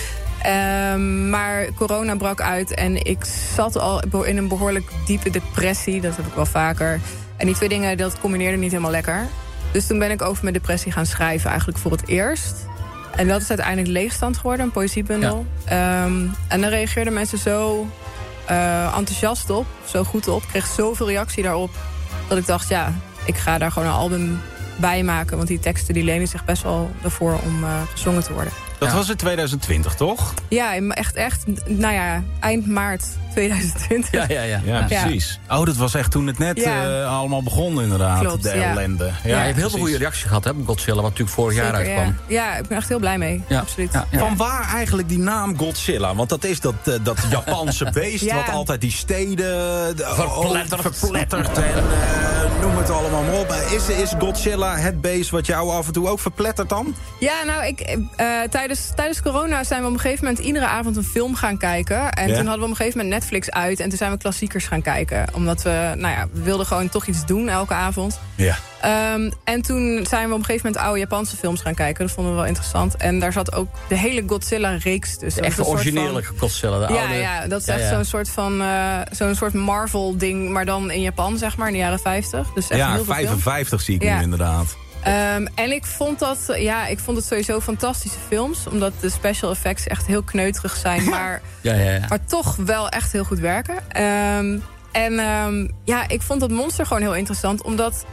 [0.43, 6.01] Ehm, maar corona brak uit en ik zat al in een behoorlijk diepe depressie.
[6.01, 7.01] Dat heb ik wel vaker.
[7.37, 9.27] En die twee dingen, dat combineerde niet helemaal lekker.
[9.73, 12.67] Dus toen ben ik over mijn depressie gaan schrijven, eigenlijk voor het eerst.
[13.17, 15.47] En dat is uiteindelijk leegstand geworden, een poëziebundel.
[15.65, 17.87] Ehm, en daar reageerden mensen zo
[18.47, 20.43] eh, enthousiast op, zo goed op.
[20.43, 21.71] Ik kreeg zoveel reactie daarop
[22.29, 22.93] dat ik dacht, ja,
[23.25, 24.41] ik ga daar gewoon een album
[24.77, 25.37] bij maken.
[25.37, 28.53] Want die teksten die lenen zich best wel ervoor om eh, gezongen te worden.
[28.79, 28.95] Dat Ja.
[28.95, 30.35] was in 2020, toch?
[30.49, 33.05] Ja, echt, echt, nou ja, eind maart
[33.37, 34.11] 2020.
[34.11, 34.43] ja, ja.
[34.43, 34.83] Ja, Ja.
[35.03, 35.41] precies.
[35.51, 36.85] Oh, dat was echt toen het net Ja.
[37.03, 38.55] eh, allemaal begon inderdaad, Klopt, de ja.
[38.71, 39.05] ellende.
[39.05, 39.79] Ja, Ja, je hebt heel veel precies.
[39.81, 42.17] goede reacties gehad hè, op Godzilla, wat natuurlijk vorig jaar uitkwam.
[42.27, 42.45] ja.
[42.51, 43.43] ja, ik ben echt heel blij mee.
[43.49, 43.93] Ja, Absoluut.
[43.93, 44.19] ja, ja.
[44.19, 46.15] Van waar eigenlijk die naam Godzilla?
[46.15, 48.25] Want dat is dat, eh, dat Japanse beest...
[48.25, 48.35] Ja.
[48.35, 49.37] wat altijd die steden
[49.97, 50.87] de- Verplettert.
[50.87, 53.55] oh, verplettert en eh, noem het allemaal maar op.
[53.77, 56.95] Is, is Godzilla het beest wat jou af en toe ook verplettert dan?
[57.21, 57.81] Ja, nou, ik,
[58.17, 61.59] eh, tijdens, tijdens corona zijn we op een gegeven moment iedere avond een film gaan
[61.59, 62.13] kijken.
[62.13, 62.35] En Ja.
[62.37, 63.81] toen hadden we op een gegeven moment Netflix uit.
[63.81, 65.27] En toen zijn we klassiekers gaan kijken.
[65.33, 68.21] Omdat we, nou ja, we wilden gewoon toch iets doen elke avond.
[68.35, 68.57] Ja.
[68.81, 72.07] Ehm, en toen zijn we op een gegeven moment oude Japanse films gaan kijken.
[72.07, 72.97] Dat vonden we wel interessant.
[72.97, 75.43] En daar zat ook de hele Godzilla-reeks tussen.
[75.57, 77.15] De originele van- Godzilla, de Ja, oude.
[77.15, 77.95] ja, dat is Ja, echt ja.
[77.95, 81.79] zo'n soort van eh, zo'n soort Marvel-ding, maar dan in Japan, zeg maar, in de
[81.79, 82.53] jaren 50.
[82.55, 83.27] Dus echt Ja, heel veel film.
[83.27, 84.17] 55 zie ik Ja.
[84.17, 84.77] nu inderdaad.
[85.07, 89.51] Ehm, en ik vond dat, ja, ik vond het sowieso fantastische films, omdat de special
[89.51, 92.07] effects echt heel kneuterig zijn, maar, Ja, ja, ja.
[92.09, 93.77] maar toch wel echt heel goed werken.
[93.89, 94.59] Ehm,
[94.93, 98.07] en ehm, ja, ik vond dat monster gewoon heel interessant, omdat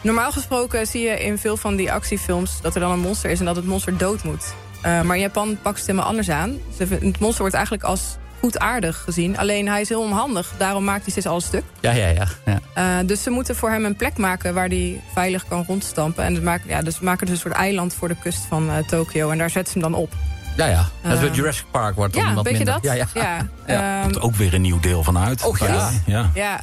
[0.00, 3.38] normaal gesproken zie je in veel van die actiefilms dat er dan een monster is
[3.38, 4.54] en dat het monster dood moet.
[4.82, 6.58] Maar in Japan pakt ze het helemaal anders aan.
[6.78, 9.38] Het monster wordt eigenlijk als goedaardig gezien.
[9.38, 10.52] Alleen hij is heel onhandig.
[10.56, 11.62] Daarom maakt hij steeds alles stuk.
[11.80, 12.60] ja, ja, ja, ja.
[12.74, 16.24] Eh, dus ze moeten voor hem een plek maken waar hij veilig kan rondstampen.
[16.24, 18.76] En ze maken, ja, dus maken dus een soort eiland voor de kust van eh,
[18.86, 19.30] Tokio.
[19.30, 20.12] En daar zetten ze hem dan op.
[20.56, 20.88] Ja, ja.
[21.02, 22.74] Dat is bij Jurassic Park wordt dan Ja, wat weet je minder.
[22.74, 22.82] dat?
[22.84, 23.06] Ja, ja.
[23.14, 23.46] Ja.
[23.66, 23.94] Ja.
[23.94, 25.44] Ehm, Komt ook weer een nieuw deel van uit.
[25.44, 25.56] Oh,
[26.06, 26.30] ja.
[26.34, 26.60] ja.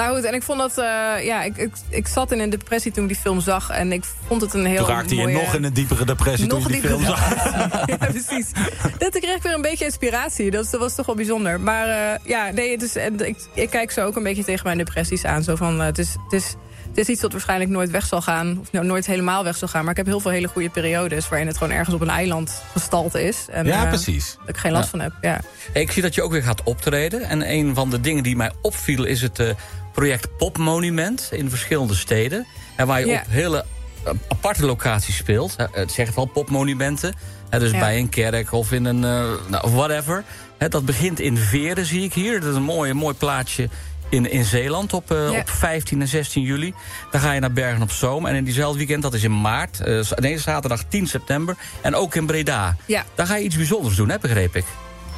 [0.00, 0.78] Nou goed, en ik vond dat...
[0.78, 3.70] eh, ja, ik, ik, ik zat in een depressie toen ik die film zag.
[3.70, 6.60] En ik vond het een heel Toen raakte je nog in een diepere depressie toen
[6.60, 7.32] je die film zag.
[7.90, 8.50] ja, precies.
[8.98, 10.50] Dat kreeg ik weer een beetje inspiratie.
[10.50, 11.60] Dat, dat was toch wel bijzonder.
[11.60, 14.64] Maar eh, ja, nee, het is, en ik, ik kijk zo ook een beetje tegen
[14.64, 15.42] mijn depressies aan.
[15.42, 16.54] Zo van, eh, het, is, het, is,
[16.88, 18.58] het is iets dat waarschijnlijk nooit weg zal gaan.
[18.60, 19.80] Of nou, nooit helemaal weg zal gaan.
[19.82, 21.28] Maar ik heb heel veel hele goede periodes...
[21.28, 23.46] waarin het gewoon ergens op een eiland gestald is.
[23.50, 24.36] En, Ja, precies.
[24.40, 24.90] Dat ik geen last Ja.
[24.90, 25.40] van heb, ja.
[25.72, 27.22] Hey, Ik zie dat je ook weer gaat optreden.
[27.22, 29.48] En een van de dingen die mij opviel is het eh,
[29.92, 32.46] project Popmonument in verschillende steden.
[32.76, 33.18] En waar je Ja.
[33.18, 33.64] op hele
[34.04, 35.56] eh, aparte locaties speelt.
[35.56, 37.14] Eh, Het zegt wel popmonumenten.
[37.50, 37.78] Dus Ja.
[37.78, 40.24] bij een kerk of in een eh, nou, whatever.
[40.68, 42.40] Dat begint in Veren, zie ik hier.
[42.40, 43.68] Dat is een mooi, mooi plaatsje
[44.08, 45.30] in, in Zeeland op, Ja.
[45.38, 46.74] op 15 en 16 juli.
[47.10, 48.26] Dan ga je naar Bergen op Zoom.
[48.26, 49.76] En in diezelfde weekend, dat is in maart.
[50.00, 51.56] z- nee, zaterdag 10 september.
[51.80, 52.76] En ook in Breda.
[52.86, 53.04] Ja.
[53.14, 54.64] Daar ga je iets bijzonders doen, hè, begreep ik.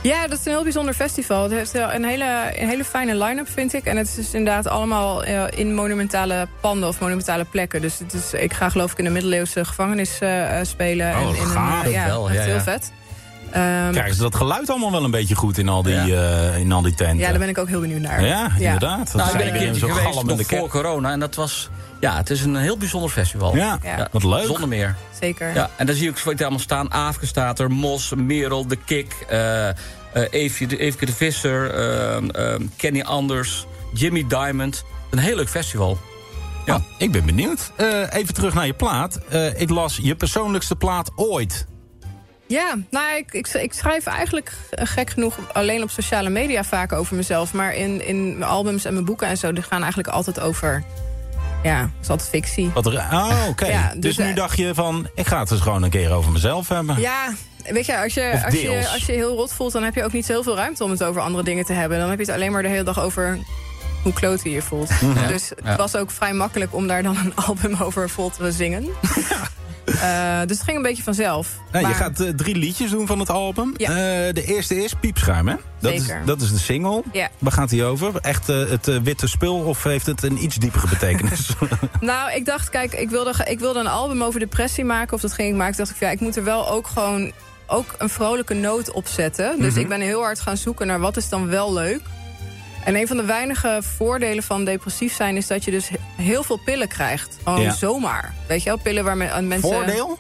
[0.03, 1.43] Ja, dat is een heel bijzonder festival.
[1.43, 3.85] Het heeft wel een hele, een hele fijne line-up, vind ik.
[3.85, 7.81] En het is dus inderdaad allemaal eh, in monumentale panden of monumentale plekken.
[7.81, 11.15] Dus het is, ik ga geloof ik in de middeleeuwse gevangenis eh, eh, spelen.
[11.15, 11.85] Oh, en in gaaf.
[11.85, 12.63] een, ja, Wel, echt ja, heel ja.
[12.63, 12.93] vet.
[13.51, 16.73] Ehm, Krijgen ze dat geluid allemaal wel een beetje goed in al die, eh, in
[16.73, 17.19] al die tenten?
[17.19, 18.25] ja, daar ben ik ook heel benieuwd naar.
[18.25, 19.13] Ja, inderdaad.
[19.13, 21.13] Dat Nou, ik ben een je, keertje geweest nog voor corona.
[21.13, 21.71] En dat was...
[22.03, 23.57] Ja, het is een heel bijzonder festival.
[23.57, 24.09] Ja, Ja.
[24.13, 24.47] wat leuk.
[24.47, 24.97] Zonder meer.
[25.21, 25.55] Zeker.
[25.55, 26.93] Ja, en dan zie ik zo allemaal staan.
[26.93, 29.75] Aafke staat er, Mos, Merel, De Kik, eh eh
[30.31, 34.85] Eefje, de, Eefke de Visser, ehm, ehm, Kenny Anders, Jimmy Diamond.
[35.11, 35.99] Een heel leuk festival.
[36.67, 37.73] Ja, ik ben benieuwd.
[37.77, 39.19] Eh, even terug naar je plaat.
[39.29, 41.67] Eh, ik las je persoonlijkste plaat ooit.
[42.47, 46.93] Ja, nou, ik, ik, ik schrijf eigenlijk eh, gek genoeg alleen op sociale media vaak
[46.93, 47.53] over mezelf.
[47.53, 50.85] Maar in, in mijn albums en mijn boeken en zo, die gaan eigenlijk altijd over...
[51.63, 52.71] Ja, het is altijd fictie.
[52.75, 53.67] Wat er, oh, oké.
[53.67, 56.13] Ja, dus, dus, nu eh, dacht je van, ik ga het dus gewoon een keer
[56.13, 57.01] over mezelf hebben.
[57.01, 57.33] Ja,
[57.69, 59.73] weet je, als je, als je, als je heel rot voelt...
[59.73, 61.99] dan heb je ook niet zoveel ruimte om het over andere dingen te hebben.
[61.99, 63.39] Dan heb je het alleen maar de hele dag over
[64.03, 64.91] hoe klote je je voelt.
[65.29, 65.77] Dus het Ja.
[65.77, 68.87] was ook vrij makkelijk om daar dan een album over vol te zingen.
[69.85, 71.49] Eh, dus het ging een beetje vanzelf.
[71.73, 73.75] Nou, je Maar- gaat eh, drie liedjes doen van het album.
[73.77, 73.89] Ja.
[73.89, 75.55] Eh, de eerste is Piepschuim, hè?
[75.79, 77.03] Dat is, dat is de single.
[77.13, 77.29] Ja.
[77.39, 78.17] Waar gaat die over?
[78.21, 81.49] Echt het witte spul of heeft het een iets diepere betekenis?
[82.01, 85.15] Nou, ik dacht, kijk, ik wilde, ik wilde een album over depressie maken.
[85.15, 85.75] Of dat ging ik maken.
[85.77, 87.33] Toen dacht ik, ja, ik moet er wel ook gewoon
[87.67, 89.61] ook een vrolijke noot op zetten.
[89.61, 92.01] Dus ik ben heel hard gaan zoeken naar wat is dan wel leuk.
[92.85, 95.37] En een van de weinige voordelen van depressief zijn...
[95.37, 97.37] is dat je dus he- heel veel pillen krijgt.
[97.45, 97.73] Gewoon Ja.
[97.73, 98.35] zomaar.
[98.49, 99.71] Weet je wel, pillen waar men, mensen...
[99.73, 100.19] Voordeel?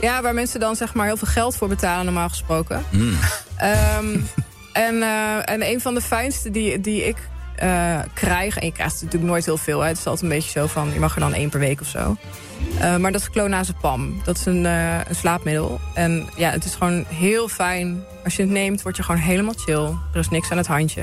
[0.00, 2.84] Ja, waar mensen dan zeg maar heel veel geld voor betalen, normaal gesproken.
[3.56, 4.16] Ehm,
[4.86, 7.16] en, eh, en een van de fijnste die, die ik
[7.56, 8.56] eh, krijg...
[8.58, 9.80] en je krijgt natuurlijk nooit heel veel.
[9.80, 10.92] Hè, het is altijd een beetje zo van...
[10.92, 12.16] je mag er dan één per week of zo.
[12.80, 14.20] Eh, maar dat is clonazepam.
[14.24, 15.80] Dat is een, een slaapmiddel.
[15.94, 18.02] En ja, het is gewoon heel fijn.
[18.24, 19.84] Als je het neemt, word je gewoon helemaal chill.
[20.12, 21.02] Er is niks aan het handje.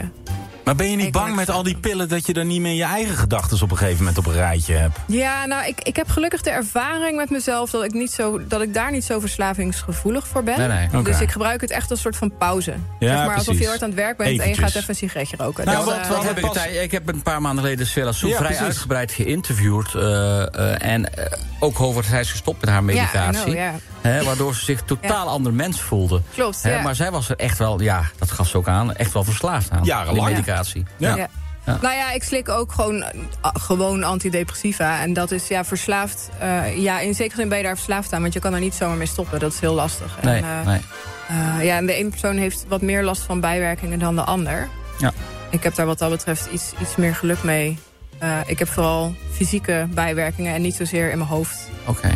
[0.65, 2.09] Maar ben je niet Ik bang met al die pillen...
[2.09, 4.73] dat je dan niet meer je eigen gedachten op een gegeven moment op een rijtje
[4.73, 4.97] hebt?
[5.07, 7.69] Ja, nou, ik, ik heb gelukkig de ervaring met mezelf...
[7.69, 10.57] dat ik, niet zo, dat ik daar niet zo verslavingsgevoelig voor ben.
[10.59, 10.87] Nee, nee.
[10.93, 11.03] Oké.
[11.03, 12.73] Dus ik gebruik het echt als een soort van pauze.
[12.99, 14.39] zeg maar alsof je heel hard aan het werk bent...
[14.41, 15.65] en je gaat even een sigaretje roken.
[15.65, 17.63] Nou, Dat, wat- eh, wat- Dat heb ik, pas- tijd- ik heb een paar maanden
[17.63, 18.65] geleden Sela Soe Ja, vrij precies.
[18.65, 19.93] uitgebreid geïnterviewd.
[19.95, 21.25] eh, eh, en eh,
[21.59, 23.55] ook over zij is gestopt met haar medicatie.
[23.55, 23.73] Ja.
[24.05, 26.21] Hè, waardoor ze zich totaal ander mens voelde.
[26.33, 26.81] Klopt, Hè, ja.
[26.81, 29.71] Maar zij was er echt wel, ja, dat gaf ze ook aan, echt wel verslaafd
[29.71, 29.83] aan.
[29.83, 30.29] Jarenlang.
[30.29, 30.85] medicatie.
[30.97, 31.15] Ja.
[31.15, 31.27] Ja.
[31.81, 35.01] Nou ja, ik slik ook gewoon, eh, gewoon antidepressiva.
[35.01, 36.29] En dat is ja, verslaafd.
[36.39, 38.21] eh, ja, in zekere zin ben je daar verslaafd aan.
[38.21, 39.39] Want je kan er niet zomaar mee stoppen.
[39.39, 40.17] Dat is heel lastig.
[40.21, 40.79] Nee, en, eh, nee.
[41.27, 44.67] eh, ja, en de ene persoon heeft wat meer last van bijwerkingen dan de ander.
[44.97, 45.13] Ja.
[45.49, 47.79] Ik heb daar wat dat betreft iets, iets meer geluk mee.
[48.17, 51.69] Eh, ik heb vooral fysieke bijwerkingen en niet zozeer in mijn hoofd.
[51.85, 52.09] Oké.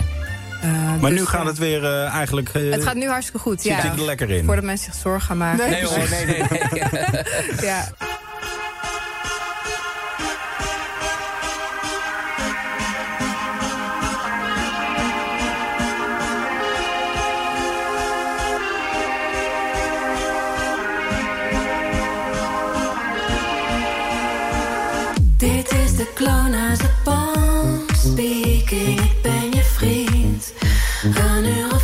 [0.61, 2.49] Eh, Maar dus, nu gaat eh, het weer eh, eigenlijk...
[2.49, 3.83] eh, Het gaat nu hartstikke goed, Zit ja.
[3.83, 4.45] ik er lekker in?
[4.45, 5.69] Voordat mensen zich zorgen gaan maken.
[5.69, 7.23] Nee, hoor, nee, nee, nee.
[7.69, 7.87] Ja.
[25.37, 28.99] Dit is de clonazepam speaking.
[28.99, 29.48] Ik ben je vriend,
[31.05, 31.78] Un euro.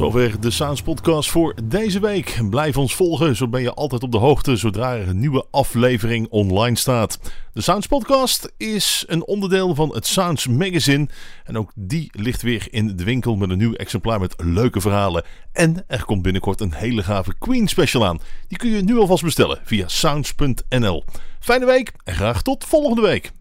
[0.00, 2.40] zover de Sounds Podcast voor deze week.
[2.50, 6.26] Blijf ons volgen, zo ben je altijd op de hoogte zodra er een nieuwe aflevering
[6.30, 7.18] online staat.
[7.52, 11.08] De Sounds Podcast is een onderdeel van het Sounds Magazine.
[11.44, 15.24] En ook die ligt weer in de winkel met een nieuw exemplaar met leuke verhalen.
[15.52, 18.20] En er komt binnenkort een hele gave Queen special aan.
[18.48, 21.04] Die kun je nu alvast bestellen via sounds.nl.
[21.40, 23.32] Fijne week en graag tot volgende week.